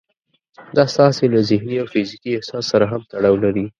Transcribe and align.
دا 0.75 0.83
ستاسې 0.93 1.23
له 1.33 1.39
ذهني 1.49 1.75
او 1.81 1.87
فزيکي 1.93 2.31
احساس 2.35 2.63
سره 2.71 2.85
هم 2.91 3.01
تړاو 3.11 3.35
لري. 3.43 3.65